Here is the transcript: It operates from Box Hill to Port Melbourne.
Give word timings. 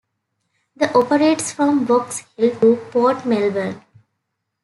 It 0.77 0.95
operates 0.95 1.51
from 1.51 1.85
Box 1.85 2.25
Hill 2.35 2.59
to 2.61 2.75
Port 2.89 3.23
Melbourne. 3.23 3.83